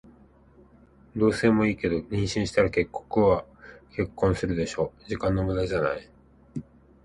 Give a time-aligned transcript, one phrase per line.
[1.15, 3.45] 同棲もいいけど、妊娠したら結局は
[3.95, 4.91] 結婚するでしょ。
[5.07, 6.09] 時間の無駄じゃない？